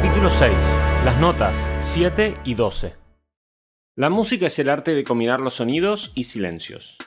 [0.00, 0.54] Capítulo 6.
[1.04, 2.94] Las notas 7 y 12.
[3.96, 6.98] La música es el arte de combinar los sonidos y silencios.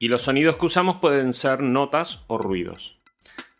[0.00, 2.98] Y los sonidos que usamos pueden ser notas o ruidos.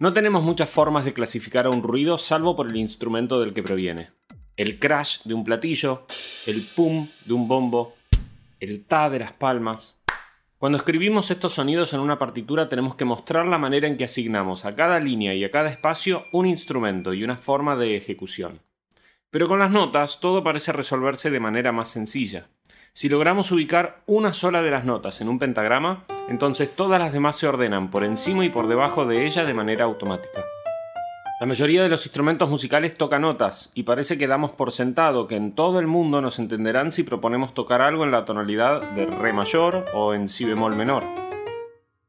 [0.00, 3.62] No tenemos muchas formas de clasificar a un ruido salvo por el instrumento del que
[3.62, 4.10] proviene.
[4.56, 6.04] El crash de un platillo,
[6.48, 7.94] el pum de un bombo,
[8.58, 10.00] el ta de las palmas,
[10.58, 14.64] cuando escribimos estos sonidos en una partitura tenemos que mostrar la manera en que asignamos
[14.64, 18.60] a cada línea y a cada espacio un instrumento y una forma de ejecución.
[19.30, 22.48] Pero con las notas todo parece resolverse de manera más sencilla.
[22.92, 27.36] Si logramos ubicar una sola de las notas en un pentagrama, entonces todas las demás
[27.36, 30.44] se ordenan por encima y por debajo de ella de manera automática.
[31.40, 35.36] La mayoría de los instrumentos musicales toca notas, y parece que damos por sentado que
[35.36, 39.32] en todo el mundo nos entenderán si proponemos tocar algo en la tonalidad de Re
[39.32, 41.04] mayor o en Si bemol menor.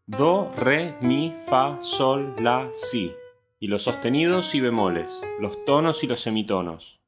[0.06, 3.14] Do, Re, Mi, Fa, Sol, La, Si.
[3.60, 7.01] Y los sostenidos y bemoles, los tonos y los semitonos.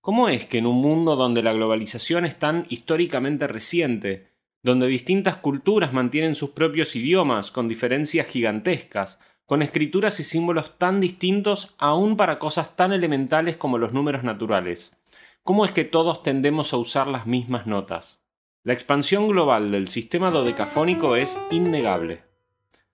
[0.00, 4.28] ¿Cómo es que en un mundo donde la globalización es tan históricamente reciente,
[4.62, 11.00] donde distintas culturas mantienen sus propios idiomas con diferencias gigantescas, con escrituras y símbolos tan
[11.00, 14.96] distintos aún para cosas tan elementales como los números naturales.
[15.42, 18.22] ¿Cómo es que todos tendemos a usar las mismas notas?
[18.62, 22.24] La expansión global del sistema dodecafónico es innegable.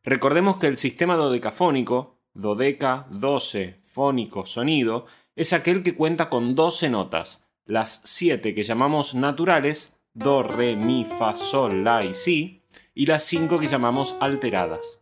[0.05, 6.91] Recordemos que el sistema dodecafónico, dodeca, doce, fónico, sonido, es aquel que cuenta con 12
[6.91, 12.63] notas, las 7 que llamamos naturales, do, re, mi, fa, sol, la y si,
[12.95, 15.01] y las 5 que llamamos alteradas.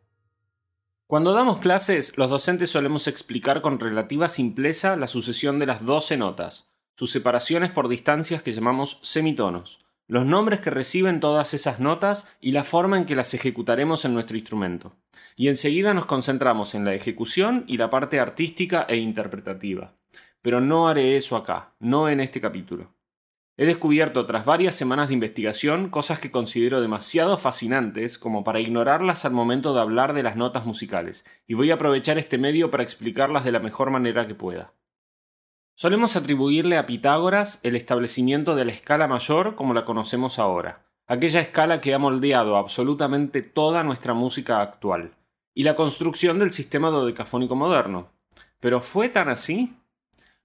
[1.07, 6.17] Cuando damos clases, los docentes solemos explicar con relativa simpleza la sucesión de las 12
[6.17, 12.29] notas, sus separaciones por distancias que llamamos semitonos, los nombres que reciben todas esas notas
[12.41, 14.97] y la forma en que las ejecutaremos en nuestro instrumento.
[15.37, 19.95] Y enseguida nos concentramos en la ejecución y la parte artística e interpretativa.
[20.43, 22.93] Pero no haré eso acá, no en este capítulo.
[23.59, 29.25] He descubierto tras varias semanas de investigación cosas que considero demasiado fascinantes como para ignorarlas
[29.25, 32.83] al momento de hablar de las notas musicales, y voy a aprovechar este medio para
[32.83, 34.73] explicarlas de la mejor manera que pueda.
[35.75, 41.41] Solemos atribuirle a Pitágoras el establecimiento de la escala mayor como la conocemos ahora, aquella
[41.41, 45.13] escala que ha moldeado absolutamente toda nuestra música actual,
[45.55, 48.09] y la construcción del sistema dodecafónico moderno.
[48.61, 49.75] ¿Pero fue tan así?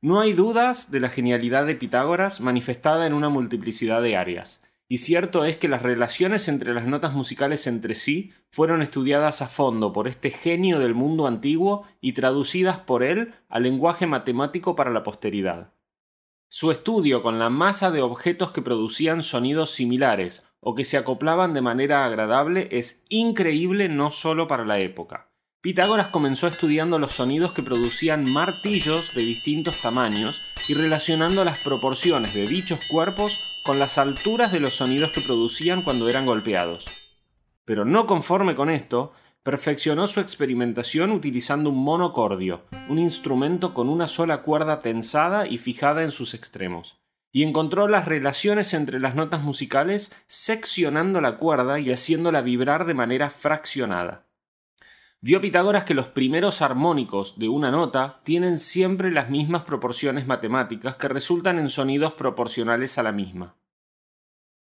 [0.02, 5.00] No hay dudas de la genialidad de Pitágoras manifestada en una multiplicidad de áreas, y
[5.00, 9.92] cierto es que las relaciones entre las notas musicales entre sí fueron estudiadas a fondo
[9.92, 15.04] por este genio del mundo antiguo y traducidas por él al lenguaje matemático para la
[15.04, 15.74] posteridad.
[16.50, 21.54] Su estudio con la masa de objetos que producían sonidos similares o que se acoplaban
[21.54, 25.30] de manera agradable es increíble no solo para la época.
[25.60, 32.34] Pitágoras comenzó estudiando los sonidos que producían martillos de distintos tamaños y relacionando las proporciones
[32.34, 36.86] de dichos cuerpos con las alturas de los sonidos que producían cuando eran golpeados.
[37.66, 39.12] Pero no conforme con esto,
[39.44, 46.04] perfeccionó su experimentación utilizando un monocordio, un instrumento con una sola cuerda tensada y fijada
[46.04, 47.00] en sus extremos,
[47.32, 52.94] y encontró las relaciones entre las notas musicales seccionando la cuerda y haciéndola vibrar de
[52.94, 54.27] manera fraccionada.
[55.20, 60.96] Vio Pitágoras que los primeros armónicos de una nota tienen siempre las mismas proporciones matemáticas
[60.96, 63.56] que resultan en sonidos proporcionales a la misma.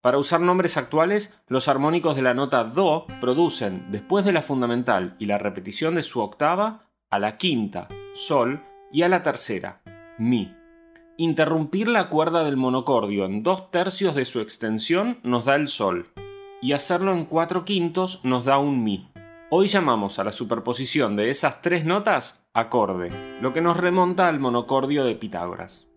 [0.01, 5.15] Para usar nombres actuales, los armónicos de la nota Do producen, después de la fundamental
[5.17, 9.81] y la repetición de su octava, a la quinta, Sol, y a la tercera,
[10.19, 10.55] Mi.
[11.17, 16.11] Interrumpir la cuerda del monocordio en dos tercios de su extensión nos da el Sol,
[16.61, 19.09] y hacerlo en cuatro quintos nos da un Mi.
[19.57, 24.37] Hoy llamamos a la superposición de esas tres notas acorde, lo que nos remonta al
[24.37, 25.87] monocordio de Pitágoras.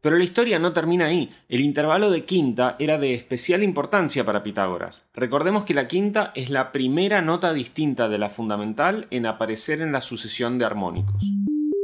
[0.00, 1.32] Pero la historia no termina ahí.
[1.48, 5.06] El intervalo de quinta era de especial importancia para Pitágoras.
[5.14, 9.92] Recordemos que la quinta es la primera nota distinta de la fundamental en aparecer en
[9.92, 11.22] la sucesión de armónicos.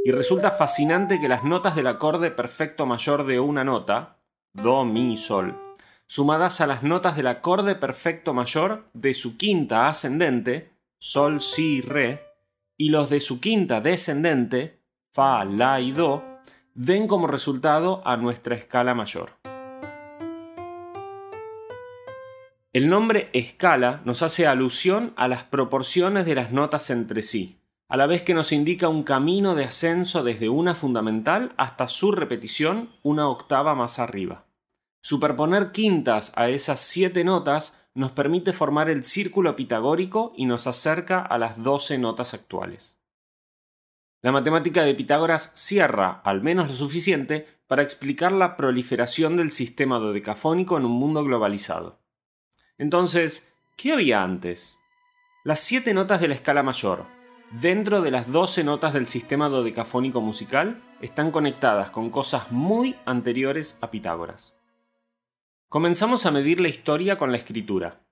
[0.02, 4.19] Y resulta fascinante que las notas del acorde perfecto mayor de una nota,
[4.54, 5.56] Do, Mi, Sol,
[6.04, 10.72] sumadas a las notas del acorde perfecto mayor de su quinta ascendente,
[11.04, 12.22] Sol, Si, Re,
[12.76, 16.22] y los de su quinta descendente, Fa, La y Do,
[16.75, 19.32] den como resultado a nuestra escala mayor.
[22.72, 27.58] El nombre escala nos hace alusión a las proporciones de las notas entre sí,
[27.88, 32.12] a la vez que nos indica un camino de ascenso desde una fundamental hasta su
[32.12, 34.44] repetición una octava más arriba.
[35.00, 41.20] Superponer quintas a esas siete notas nos permite formar el círculo pitagórico y nos acerca
[41.20, 42.98] a las 12 notas actuales.
[44.22, 49.98] La matemática de Pitágoras cierra al menos lo suficiente para explicar la proliferación del sistema
[49.98, 52.00] dodecafónico en un mundo globalizado.
[52.78, 54.78] Entonces, ¿qué había antes?
[55.44, 57.06] Las siete notas de la escala mayor,
[57.50, 63.76] dentro de las doce notas del sistema dodecafónico musical, están conectadas con cosas muy anteriores
[63.80, 64.61] a Pitágoras.
[65.72, 68.02] Comenzamos a medir la historia con la escritura.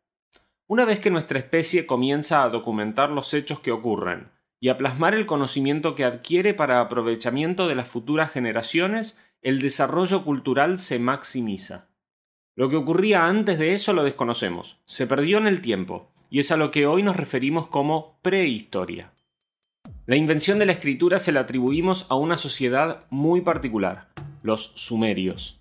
[0.67, 5.13] Una vez que nuestra especie comienza a documentar los hechos que ocurren, y a plasmar
[5.13, 11.91] el conocimiento que adquiere para aprovechamiento de las futuras generaciones, el desarrollo cultural se maximiza.
[12.57, 16.53] Lo que ocurría antes de eso lo desconocemos, se perdió en el tiempo, y es
[16.53, 19.13] a lo que hoy nos referimos como prehistoria.
[20.07, 24.09] La invención de la escritura se la atribuimos a una sociedad muy particular,
[24.43, 25.60] los sumerios.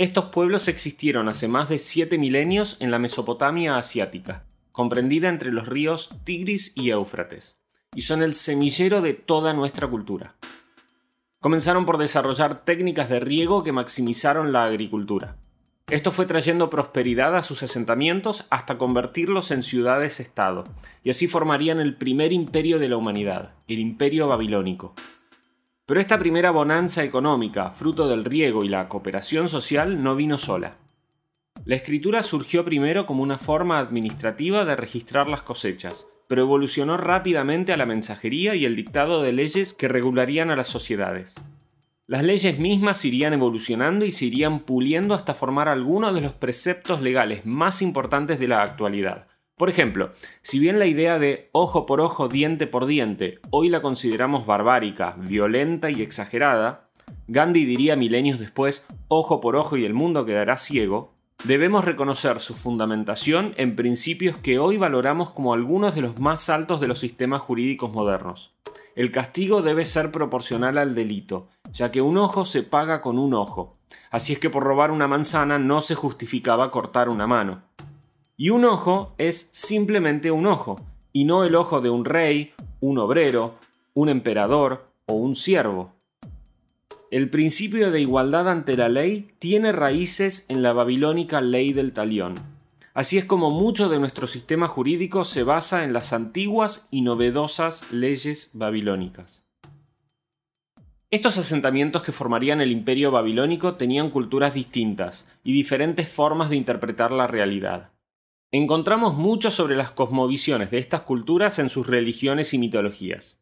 [0.00, 5.68] Estos pueblos existieron hace más de siete milenios en la Mesopotamia asiática, comprendida entre los
[5.68, 7.60] ríos Tigris y Éufrates
[7.94, 10.36] y son el semillero de toda nuestra cultura.
[11.38, 15.36] Comenzaron por desarrollar técnicas de riego que maximizaron la agricultura.
[15.90, 20.64] Esto fue trayendo prosperidad a sus asentamientos hasta convertirlos en ciudades-estado,
[21.04, 24.94] y así formarían el primer imperio de la humanidad, el imperio babilónico.
[25.90, 30.76] Pero esta primera bonanza económica, fruto del riego y la cooperación social, no vino sola.
[31.64, 37.72] La escritura surgió primero como una forma administrativa de registrar las cosechas, pero evolucionó rápidamente
[37.72, 41.34] a la mensajería y el dictado de leyes que regularían a las sociedades.
[42.06, 47.00] Las leyes mismas irían evolucionando y se irían puliendo hasta formar algunos de los preceptos
[47.02, 49.26] legales más importantes de la actualidad.
[49.60, 50.10] Por ejemplo,
[50.40, 55.16] si bien la idea de ojo por ojo, diente por diente hoy la consideramos barbárica,
[55.18, 56.84] violenta y exagerada,
[57.28, 61.12] Gandhi diría milenios después ojo por ojo y el mundo quedará ciego,
[61.44, 66.80] Debemos reconocer su fundamentación en principios que hoy valoramos como algunos de los más altos
[66.80, 68.54] de los sistemas jurídicos modernos.
[68.94, 73.34] El castigo debe ser proporcional al delito, ya que un ojo se paga con un
[73.34, 73.76] ojo.
[74.10, 77.62] Así es que por robar una manzana no se justificaba cortar una mano.
[78.42, 80.80] Y un ojo es simplemente un ojo,
[81.12, 83.58] y no el ojo de un rey, un obrero,
[83.92, 85.92] un emperador o un siervo.
[87.10, 92.34] El principio de igualdad ante la ley tiene raíces en la babilónica ley del talión.
[92.94, 97.92] Así es como mucho de nuestro sistema jurídico se basa en las antiguas y novedosas
[97.92, 99.44] leyes babilónicas.
[101.10, 107.12] Estos asentamientos que formarían el imperio babilónico tenían culturas distintas y diferentes formas de interpretar
[107.12, 107.90] la realidad.
[108.52, 113.40] Encontramos mucho sobre las cosmovisiones de estas culturas en sus religiones y mitologías.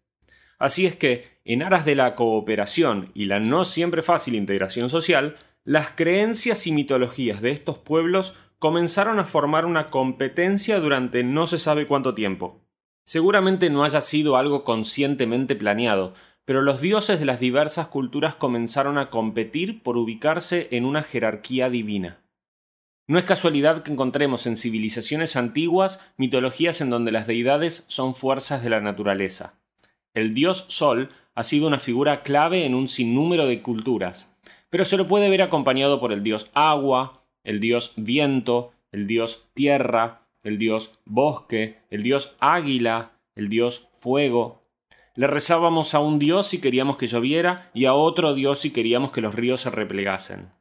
[0.58, 5.37] Así es que, en aras de la cooperación y la no siempre fácil integración social,
[5.64, 11.56] las creencias y mitologías de estos pueblos comenzaron a formar una competencia durante no se
[11.56, 12.60] sabe cuánto tiempo.
[13.05, 16.12] Seguramente no haya sido algo conscientemente planeado,
[16.44, 21.70] pero los dioses de las diversas culturas comenzaron a competir por ubicarse en una jerarquía
[21.70, 22.20] divina.
[23.08, 28.62] No es casualidad que encontremos en civilizaciones antiguas mitologías en donde las deidades son fuerzas
[28.62, 29.55] de la naturaleza.
[30.12, 34.37] El dios Sol ha sido una figura clave en un sinnúmero de culturas,
[34.69, 39.49] pero se lo puede ver acompañado por el dios Agua, el dios Viento, el dios
[39.55, 44.64] Tierra, el dios Bosque, el dios Águila, el dios Fuego.
[45.14, 49.12] Le rezábamos a un dios si queríamos que lloviera y a otro dios si queríamos
[49.12, 50.57] que los ríos se replegasen.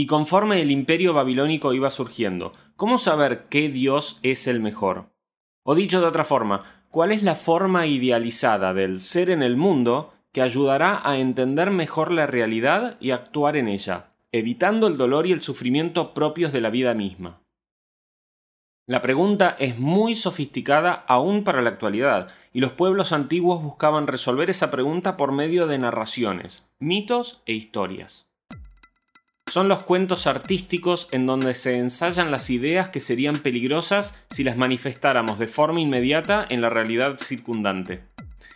[0.00, 5.12] Y conforme el imperio babilónico iba surgiendo, ¿cómo saber qué dios es el mejor?
[5.62, 10.14] O dicho de otra forma, ¿cuál es la forma idealizada del ser en el mundo
[10.32, 15.32] que ayudará a entender mejor la realidad y actuar en ella, evitando el dolor y
[15.32, 17.42] el sufrimiento propios de la vida misma?
[18.86, 24.48] La pregunta es muy sofisticada aún para la actualidad, y los pueblos antiguos buscaban resolver
[24.48, 28.29] esa pregunta por medio de narraciones, mitos e historias
[29.50, 34.56] son los cuentos artísticos en donde se ensayan las ideas que serían peligrosas si las
[34.56, 38.04] manifestáramos de forma inmediata en la realidad circundante.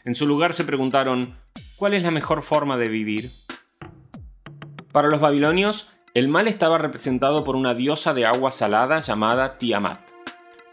[0.04, 1.34] En su lugar se preguntaron,
[1.74, 3.32] ¿cuál es la mejor forma de vivir?
[4.92, 9.98] Para los babilonios, el mal estaba representado por una diosa de agua salada llamada Tiamat.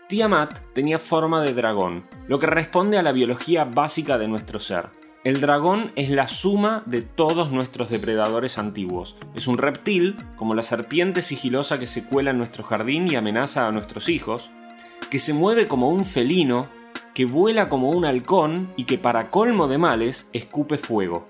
[0.07, 5.00] Tiamat tenía forma de dragón, lo que responde a la biología básica de nuestro ser
[5.23, 9.17] el dragón es la suma de todos nuestros depredadores antiguos.
[9.35, 13.67] Es un reptil, como la serpiente sigilosa que se cuela en nuestro jardín y amenaza
[13.67, 14.49] a nuestros hijos,
[15.11, 16.69] que se mueve como un felino,
[17.13, 21.29] que vuela como un halcón y que para colmo de males escupe fuego.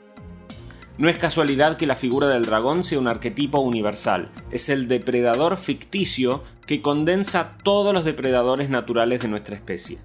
[0.98, 5.57] No es casualidad que la figura del dragón sea un arquetipo universal, es el depredador
[5.57, 9.98] ficticio que condensa todos los depredadores naturales de nuestra especie.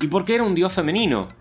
[0.00, 1.37] ¿Y por qué era un dios femenino?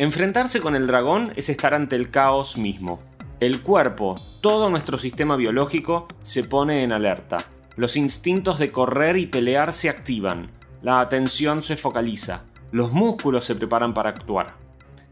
[0.00, 3.02] Enfrentarse con el dragón es estar ante el caos mismo.
[3.40, 7.38] El cuerpo, todo nuestro sistema biológico, se pone en alerta.
[7.74, 10.52] Los instintos de correr y pelear se activan.
[10.82, 12.44] La atención se focaliza.
[12.70, 14.54] Los músculos se preparan para actuar.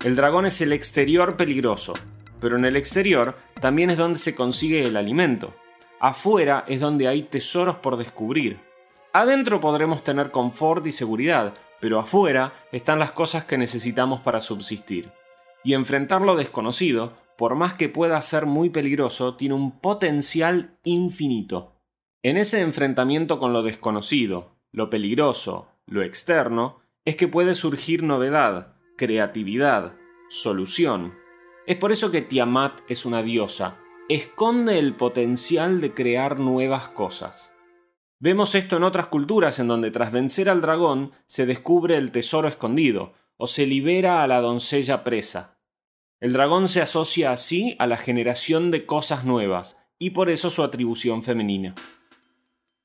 [0.04, 1.94] El dragón es el exterior peligroso,
[2.38, 5.52] pero en el exterior también es donde se consigue el alimento.
[5.98, 8.60] Afuera es donde hay tesoros por descubrir.
[9.12, 15.10] Adentro podremos tener confort y seguridad, pero afuera están las cosas que necesitamos para subsistir.
[15.64, 21.76] Y enfrentar lo desconocido, por más que pueda ser muy peligroso, tiene un potencial infinito.
[22.22, 28.76] En ese enfrentamiento con lo desconocido, lo peligroso, lo externo, es que puede surgir novedad,
[28.96, 29.96] creatividad,
[30.28, 31.14] solución.
[31.66, 33.78] Es por eso que Tiamat es una diosa,
[34.08, 37.55] esconde el potencial de crear nuevas cosas.
[38.18, 42.48] Vemos esto en otras culturas en donde tras vencer al dragón se descubre el tesoro
[42.48, 45.60] escondido o se libera a la doncella presa.
[46.18, 50.62] El dragón se asocia así a la generación de cosas nuevas y por eso su
[50.62, 51.74] atribución femenina.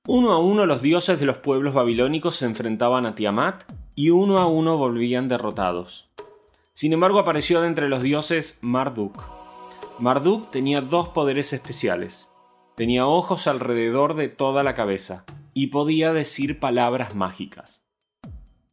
[0.05, 3.63] Uno a uno los dioses de los pueblos babilónicos se enfrentaban a Tiamat
[3.95, 6.09] y uno a uno volvían derrotados.
[6.73, 9.23] Sin embargo apareció de entre los dioses Marduk.
[10.00, 12.30] Marduk tenía dos poderes especiales.
[12.81, 15.23] Tenía ojos alrededor de toda la cabeza
[15.53, 17.85] y podía decir palabras mágicas.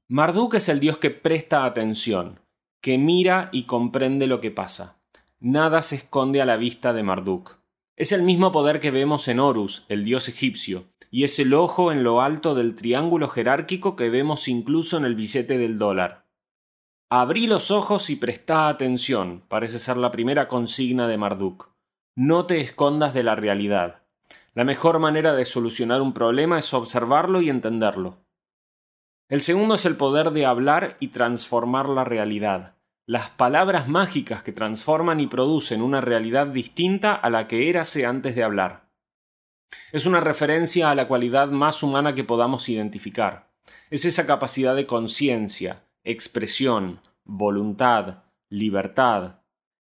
[0.08, 2.40] Marduk es el dios que presta atención,
[2.80, 4.96] que mira y comprende lo que pasa.
[5.40, 7.58] Nada se esconde a la vista de Marduk.
[7.96, 11.92] Es el mismo poder que vemos en Horus, el dios egipcio, y es el ojo
[11.92, 16.24] en lo alto del triángulo jerárquico que vemos incluso en el billete del dólar.
[17.10, 21.68] Abrí los ojos y presta atención, parece ser la primera consigna de Marduk.
[22.16, 23.97] No te escondas de la realidad.
[24.58, 28.26] La mejor manera de solucionar un problema es observarlo y entenderlo.
[29.28, 32.74] El segundo es el poder de hablar y transformar la realidad.
[33.06, 38.34] Las palabras mágicas que transforman y producen una realidad distinta a la que érase antes
[38.34, 38.90] de hablar.
[39.92, 43.52] Es una referencia a la cualidad más humana que podamos identificar.
[43.90, 49.36] Es esa capacidad de conciencia, expresión, voluntad, libertad,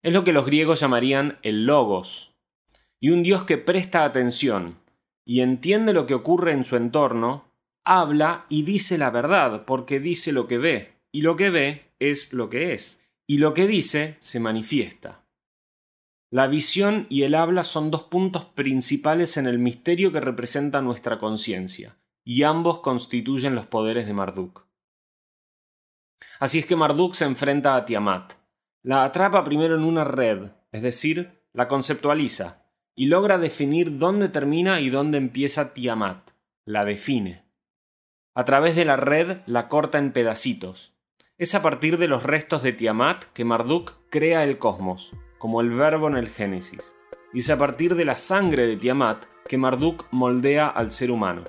[0.03, 2.32] es lo que los griegos llamarían el logos.
[3.03, 4.79] Y un Dios que presta atención
[5.25, 7.53] y entiende lo que ocurre en su entorno,
[7.85, 12.33] habla y dice la verdad, porque dice lo que ve, y lo que ve es
[12.33, 15.25] lo que es, y lo que dice se manifiesta.
[16.31, 21.19] La visión y el habla son dos puntos principales en el misterio que representa nuestra
[21.19, 24.65] conciencia, y ambos constituyen los poderes de Marduk.
[26.39, 28.35] Así es que Marduk se enfrenta a Tiamat,
[28.85, 32.62] la atrapa primero en una red, es decir, la conceptualiza,
[32.95, 36.31] y logra definir dónde termina y dónde empieza Tiamat.
[36.65, 37.45] La define.
[38.35, 40.95] A través de la red la corta en pedacitos.
[41.39, 45.71] Es a partir de los restos de Tiamat que Marduk crea el cosmos, como el
[45.71, 46.97] verbo en el Génesis.
[47.33, 51.45] Y es a partir de la sangre de Tiamat que Marduk moldea al ser humano.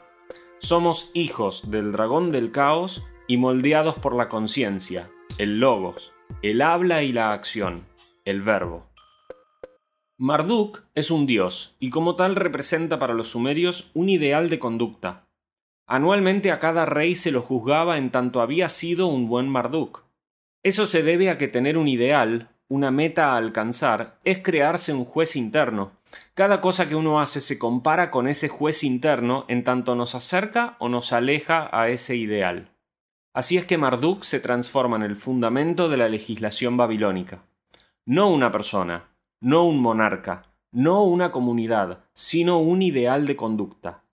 [0.59, 7.03] Somos hijos del dragón del caos y moldeados por la conciencia, el logos, el habla
[7.03, 7.85] y la acción,
[8.25, 8.92] el verbo.
[10.17, 15.27] Marduk es un dios y como tal representa para los sumerios un ideal de conducta.
[15.87, 20.03] Anualmente a cada rey se lo juzgaba en tanto había sido un buen Marduk.
[20.61, 25.03] Eso se debe a que tener un ideal, una meta a alcanzar, es crearse un
[25.03, 25.93] juez interno.
[26.35, 30.77] Cada cosa que uno hace se compara con ese juez interno en tanto nos acerca
[30.79, 32.69] o nos aleja a ese ideal.
[33.33, 37.43] Así es que Marduk se transforma en el fundamento de la legislación babilónica.
[38.05, 39.12] No una persona,
[39.43, 44.05] no un monarca, no una comunidad, sino un ideal de conducta.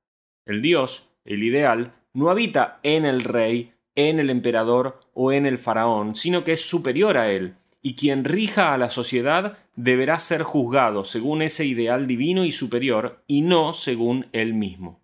[0.45, 5.59] El dios, el ideal, no habita en el rey, en el emperador o en el
[5.59, 10.43] faraón, sino que es superior a él, y quien rija a la sociedad deberá ser
[10.43, 15.01] juzgado según ese ideal divino y superior, y no según él mismo.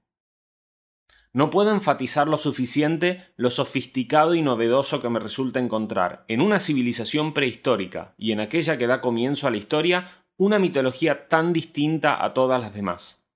[1.36, 6.58] No puedo enfatizar lo suficiente lo sofisticado y novedoso que me resulta encontrar en una
[6.58, 12.24] civilización prehistórica y en aquella que da comienzo a la historia una mitología tan distinta
[12.24, 13.28] a todas las demás.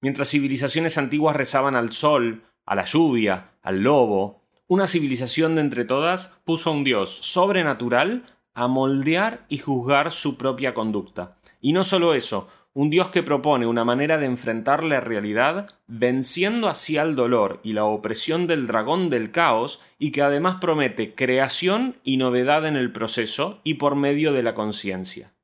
[0.00, 5.84] Mientras civilizaciones antiguas rezaban al sol, a la lluvia, al lobo, una civilización de entre
[5.84, 8.22] todas puso a un dios sobrenatural
[8.54, 11.36] a moldear y juzgar su propia conducta.
[11.60, 12.46] Y no solo eso,
[12.78, 17.72] un Dios que propone una manera de enfrentar la realidad venciendo así al dolor y
[17.72, 22.92] la opresión del dragón del caos y que además promete creación y novedad en el
[22.92, 25.34] proceso y por medio de la conciencia.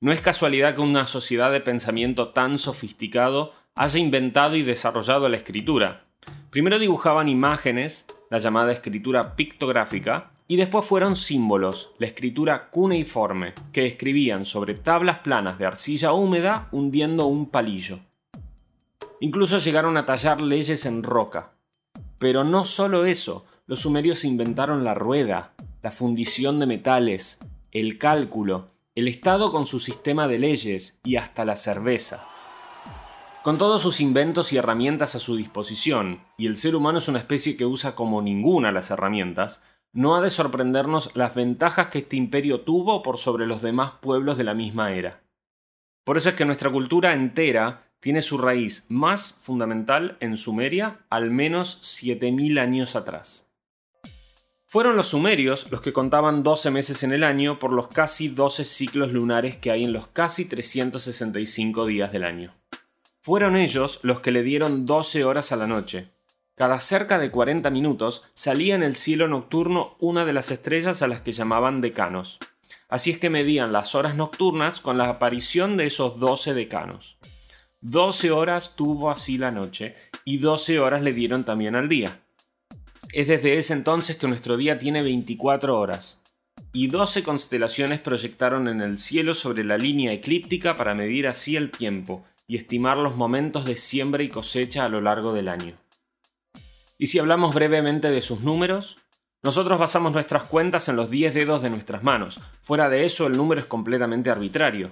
[0.00, 5.36] No es casualidad que una sociedad de pensamiento tan sofisticado haya inventado y desarrollado la
[5.36, 6.04] escritura.
[6.50, 13.86] Primero dibujaban imágenes, la llamada escritura pictográfica, y después fueron símbolos, la escritura cuneiforme, que
[13.86, 18.00] escribían sobre tablas planas de arcilla húmeda hundiendo un palillo.
[19.20, 21.50] Incluso llegaron a tallar leyes en roca.
[22.18, 25.52] Pero no solo eso, los sumerios inventaron la rueda,
[25.82, 27.38] la fundición de metales,
[27.70, 32.26] el cálculo, el Estado con su sistema de leyes y hasta la cerveza.
[33.44, 37.20] Con todos sus inventos y herramientas a su disposición, y el ser humano es una
[37.20, 42.16] especie que usa como ninguna las herramientas, no ha de sorprendernos las ventajas que este
[42.16, 45.22] imperio tuvo por sobre los demás pueblos de la misma era.
[46.04, 51.30] Por eso es que nuestra cultura entera tiene su raíz más fundamental en Sumeria al
[51.30, 53.52] menos 7.000 años atrás.
[54.66, 58.64] Fueron los sumerios los que contaban 12 meses en el año por los casi 12
[58.64, 62.54] ciclos lunares que hay en los casi 365 días del año.
[63.20, 66.08] Fueron ellos los que le dieron 12 horas a la noche,
[66.60, 71.08] cada cerca de 40 minutos salía en el cielo nocturno una de las estrellas a
[71.08, 72.38] las que llamaban decanos.
[72.90, 77.16] Así es que medían las horas nocturnas con la aparición de esos 12 decanos.
[77.80, 79.94] 12 horas tuvo así la noche
[80.26, 82.20] y 12 horas le dieron también al día.
[83.14, 86.20] Es desde ese entonces que nuestro día tiene 24 horas.
[86.74, 91.70] Y 12 constelaciones proyectaron en el cielo sobre la línea eclíptica para medir así el
[91.70, 95.78] tiempo y estimar los momentos de siembra y cosecha a lo largo del año.
[97.00, 98.98] Y si hablamos brevemente de sus números,
[99.42, 102.38] nosotros basamos nuestras cuentas en los 10 dedos de nuestras manos.
[102.60, 104.90] Fuera de eso, el número es completamente arbitrario.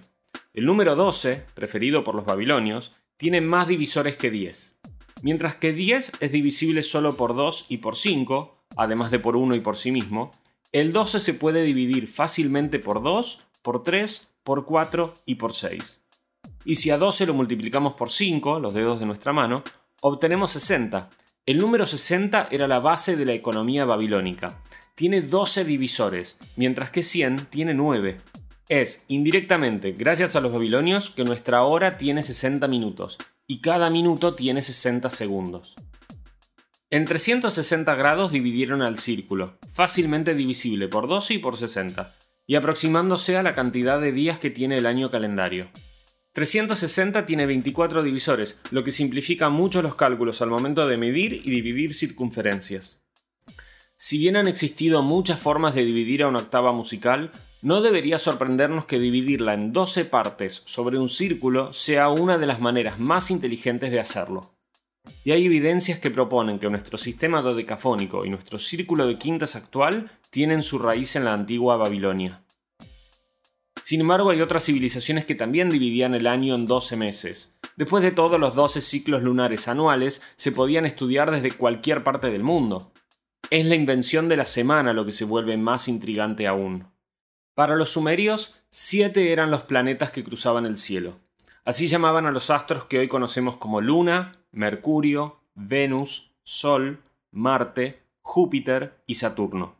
[0.54, 4.80] El número 12, preferido por los babilonios, tiene más divisores que 10.
[5.20, 9.54] Mientras que 10 es divisible solo por 2 y por 5, además de por 1
[9.56, 10.30] y por sí mismo,
[10.72, 16.04] el 12 se puede dividir fácilmente por 2, por 3, por 4 y por 6.
[16.64, 19.62] Y si a 12 lo multiplicamos por 5, los dedos de nuestra mano,
[20.00, 21.10] obtenemos 60,
[21.48, 24.62] el número 60 era la base de la economía babilónica.
[24.94, 28.20] Tiene 12 divisores, mientras que 100 tiene 9.
[28.68, 34.34] Es, indirectamente, gracias a los babilonios, que nuestra hora tiene 60 minutos, y cada minuto
[34.34, 35.76] tiene 60 segundos.
[36.90, 42.14] En 360 grados dividieron al círculo, fácilmente divisible por 12 y por 60,
[42.46, 45.70] y aproximándose a la cantidad de días que tiene el año calendario.
[46.32, 51.50] 360 tiene 24 divisores, lo que simplifica mucho los cálculos al momento de medir y
[51.50, 53.02] dividir circunferencias.
[53.96, 58.84] Si bien han existido muchas formas de dividir a una octava musical, no debería sorprendernos
[58.84, 63.90] que dividirla en 12 partes sobre un círculo sea una de las maneras más inteligentes
[63.90, 64.54] de hacerlo.
[65.24, 70.10] Y hay evidencias que proponen que nuestro sistema dodecafónico y nuestro círculo de quintas actual
[70.30, 72.44] tienen su raíz en la antigua Babilonia.
[73.88, 77.56] Sin embargo, hay otras civilizaciones que también dividían el año en 12 meses.
[77.74, 82.42] Después de todo, los 12 ciclos lunares anuales se podían estudiar desde cualquier parte del
[82.42, 82.92] mundo.
[83.48, 86.86] Es la invención de la semana lo que se vuelve más intrigante aún.
[87.54, 91.18] Para los sumerios, siete eran los planetas que cruzaban el cielo.
[91.64, 99.02] Así llamaban a los astros que hoy conocemos como Luna, Mercurio, Venus, Sol, Marte, Júpiter
[99.06, 99.77] y Saturno.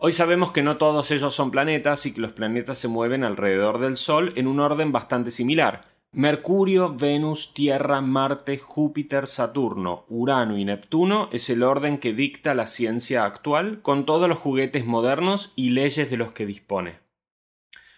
[0.00, 3.80] Hoy sabemos que no todos ellos son planetas y que los planetas se mueven alrededor
[3.80, 5.80] del Sol en un orden bastante similar.
[6.12, 12.68] Mercurio, Venus, Tierra, Marte, Júpiter, Saturno, Urano y Neptuno es el orden que dicta la
[12.68, 17.00] ciencia actual con todos los juguetes modernos y leyes de los que dispone.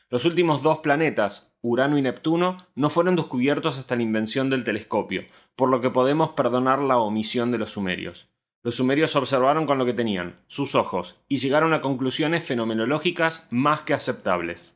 [0.08, 5.26] Los últimos dos planetas, Urano y Neptuno, no fueron descubiertos hasta la invención del telescopio,
[5.54, 8.30] por lo que podemos perdonar la omisión de los sumerios.
[8.62, 13.82] Los sumerios observaron con lo que tenían, sus ojos, y llegaron a conclusiones fenomenológicas más
[13.82, 14.74] que aceptables.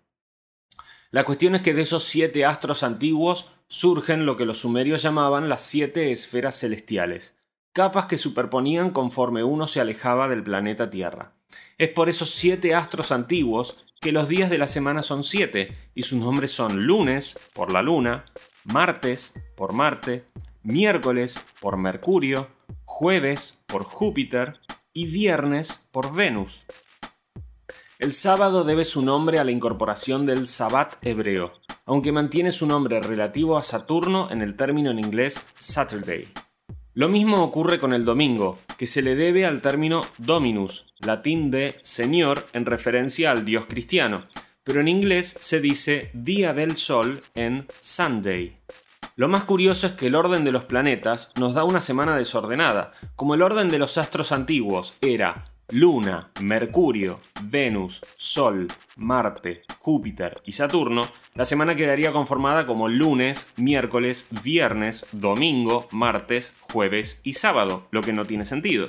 [1.11, 5.49] La cuestión es que de esos siete astros antiguos surgen lo que los sumerios llamaban
[5.49, 7.39] las siete esferas celestiales,
[7.73, 11.35] capas que superponían conforme uno se alejaba del planeta Tierra.
[11.77, 16.03] Es por esos siete astros antiguos que los días de la semana son siete, y
[16.03, 18.25] sus nombres son lunes, por la luna,
[18.65, 20.25] martes, por Marte,
[20.63, 22.49] miércoles, por Mercurio,
[22.85, 24.61] jueves por Júpiter
[24.93, 26.67] y viernes por Venus.
[27.99, 31.53] El sábado debe su nombre a la incorporación del Sabbat hebreo,
[31.87, 36.29] aunque mantiene su nombre relativo a Saturno en el término en inglés Saturday.
[36.93, 41.79] Lo mismo ocurre con el domingo, que se le debe al término Dominus, latín de
[41.83, 44.27] Señor en referencia al dios cristiano,
[44.63, 48.57] pero en inglés se dice Día del Sol en Sunday.
[49.17, 52.91] Lo más curioso es que el orden de los planetas nos da una semana desordenada,
[53.15, 60.53] como el orden de los astros antiguos era Luna, Mercurio, Venus, Sol, Marte, Júpiter y
[60.53, 68.03] Saturno, la semana quedaría conformada como lunes, miércoles, viernes, domingo, martes, jueves y sábado, lo
[68.03, 68.89] que no tiene sentido.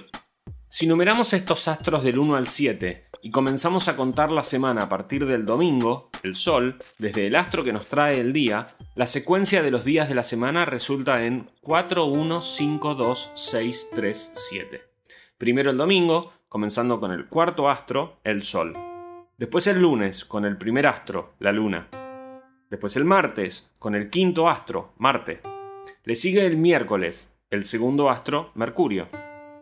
[0.77, 4.89] Si numeramos estos astros del 1 al 7 y comenzamos a contar la semana a
[4.89, 9.63] partir del domingo, el Sol, desde el astro que nos trae el día, la secuencia
[9.63, 14.81] de los días de la semana resulta en 4, 1, 5, 2, 6, 3, 7.
[15.37, 18.75] Primero el domingo, comenzando con el cuarto astro, el Sol.
[19.37, 21.87] Después el lunes, con el primer astro, la Luna.
[22.69, 25.39] Después el martes, con el quinto astro, Marte.
[26.03, 29.07] Le sigue el miércoles, el segundo astro, Mercurio.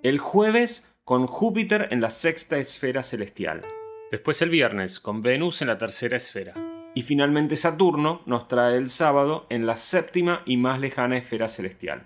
[0.02, 3.62] El jueves, con Júpiter en la sexta esfera celestial.
[4.10, 6.54] Después el viernes, con Venus en la tercera esfera.
[6.96, 12.04] Y finalmente Saturno nos trae el sábado en la séptima y más lejana esfera celestial.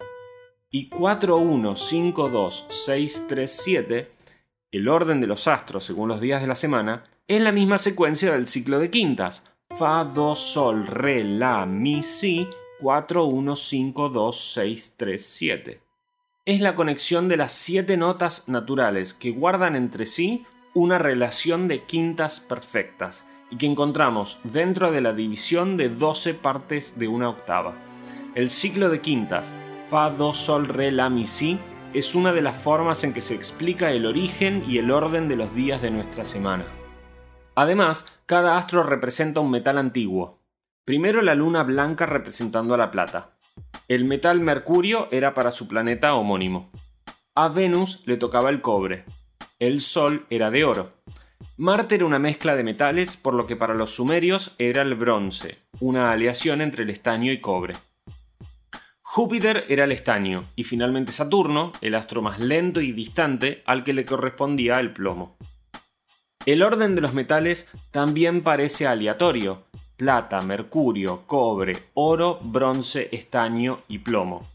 [0.71, 4.11] Y 4, 1, 5, 2, 6, 3, 7,
[4.71, 8.31] el orden de los astros según los días de la semana, es la misma secuencia
[8.31, 9.55] del ciclo de quintas.
[9.75, 12.47] Fa, Do, Sol, Re, La, Mi, Si,
[12.79, 15.86] 4, 1, 5, 2, 6, 3, 7
[16.47, 21.83] es la conexión de las siete notas naturales que guardan entre sí una relación de
[21.83, 27.75] quintas perfectas y que encontramos dentro de la división de 12 partes de una octava.
[28.33, 29.53] El ciclo de quintas,
[29.89, 31.59] Fa, Do, Sol, Re, La, Mi, Si,
[31.93, 35.35] es una de las formas en que se explica el origen y el orden de
[35.35, 36.65] los días de nuestra semana.
[37.55, 40.39] Además, cada astro representa un metal antiguo.
[40.85, 43.36] Primero la luna blanca representando a la plata.
[43.87, 46.71] El metal mercurio era para su planeta homónimo.
[47.35, 49.05] A Venus le tocaba el cobre.
[49.59, 50.93] El Sol era de oro.
[51.55, 55.59] Marte era una mezcla de metales, por lo que para los sumerios era el bronce,
[55.79, 57.75] una aleación entre el estaño y cobre.
[59.01, 63.93] Júpiter era el estaño, y finalmente Saturno, el astro más lento y distante, al que
[63.93, 65.37] le correspondía el plomo.
[66.45, 69.65] El orden de los metales también parece aleatorio,
[69.97, 74.45] plata, mercurio, cobre, oro, bronce, estaño y plomo.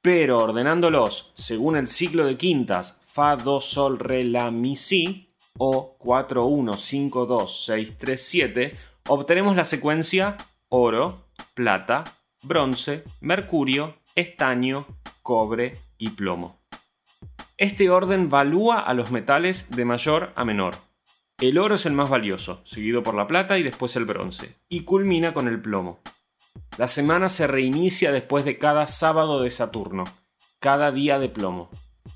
[0.00, 5.96] Pero ordenándolos según el ciclo de quintas Fa, Do, Sol, Re, La, Mi, Si, o
[5.98, 8.76] 4, 1, 5, 2, 6, 3, 7,
[9.08, 10.38] obtenemos la secuencia
[10.70, 14.86] oro, plata, bronce, mercurio, estaño,
[15.22, 16.56] cobre y plomo.
[17.58, 20.76] Este orden valúa a los metales de mayor a menor.
[21.42, 24.82] El oro es el más valioso, seguido por la plata y después el bronce, y
[24.82, 25.98] culmina con el plomo.
[26.78, 30.04] La semana se reinicia después de cada sábado de Saturno,
[30.60, 31.68] cada día de plomo,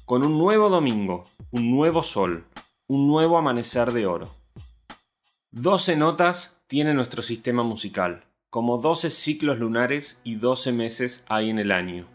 [0.05, 2.47] con un nuevo domingo, un nuevo sol,
[2.87, 4.29] un nuevo amanecer de oro.
[5.51, 11.59] 12 notas tiene nuestro sistema musical, como 12 ciclos lunares y 12 meses hay en
[11.59, 12.07] el año.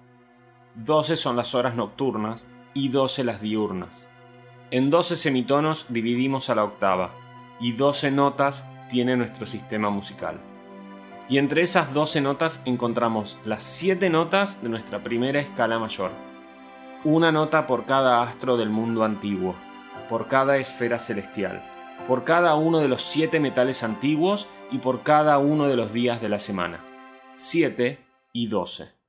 [0.76, 4.08] 12 son las horas nocturnas y 12 las diurnas.
[4.74, 7.12] En 12 semitonos dividimos a la octava
[7.60, 10.40] y 12 notas tiene nuestro sistema musical.
[11.28, 16.12] Y entre esas 12 notas encontramos las 7 notas de nuestra primera escala mayor.
[17.04, 19.56] Una nota por cada astro del mundo antiguo,
[20.08, 21.62] por cada esfera celestial,
[22.08, 26.22] por cada uno de los 7 metales antiguos y por cada uno de los días
[26.22, 26.80] de la semana.
[27.36, 28.00] 7
[28.32, 29.01] y 12.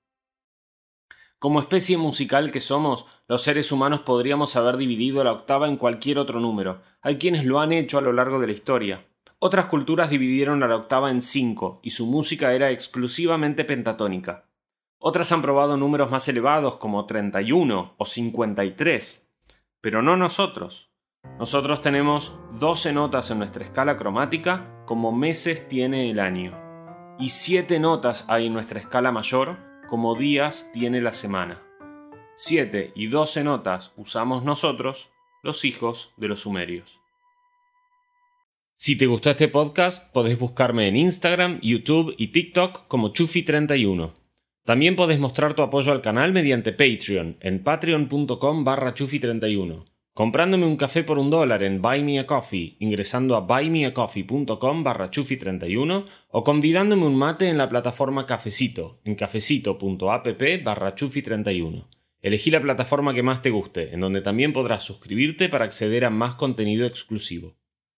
[1.42, 6.20] Como especie musical que somos, los seres humanos podríamos haber dividido la octava en cualquier
[6.20, 6.83] otro número.
[7.00, 9.09] Hay quienes lo han hecho a lo largo de la historia.
[9.40, 14.44] Otras culturas dividieron a la octava en cinco, y su música era exclusivamente pentatónica.
[15.00, 19.28] Otras han probado números más elevados como 31 o 53.
[19.81, 20.92] Pero no nosotros.
[21.40, 26.57] Nosotros tenemos 12 notas en nuestra escala cromática como meses tiene el año.
[27.18, 31.62] Y 7 notas hay en nuestra escala mayor como días tiene la semana.
[32.37, 35.11] 7 y 12 notas usamos nosotros,
[35.42, 36.98] los hijos de los sumerios.
[38.74, 44.14] Si te gustó este podcast, podés buscarme en Instagram, YouTube y TikTok como Chufi31.
[44.64, 50.77] También podés mostrar tu apoyo al canal mediante Patreon en patreon.com barra Chufi31 comprándome un
[50.77, 52.03] café por un dólar en Buy
[52.79, 60.42] ingresando a buymeacoffee.com barra chufi31 o convidándome un mate en la plataforma Cafecito, en cafecito.app
[60.62, 61.87] barra chufi31.
[62.20, 66.11] Elegí la plataforma que más te guste, en donde también podrás suscribirte para acceder a
[66.11, 67.57] más contenido exclusivo.